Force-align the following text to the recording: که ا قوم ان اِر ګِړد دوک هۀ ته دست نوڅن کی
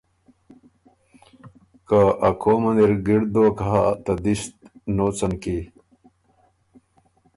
که 1.87 1.99
ا 2.27 2.29
قوم 2.41 2.63
ان 2.69 2.77
اِر 2.81 2.91
ګِړد 3.05 3.27
دوک 3.33 3.57
هۀ 3.67 3.81
ته 4.03 4.13
دست 4.23 4.53
نوڅن 4.95 5.33
کی 5.41 5.57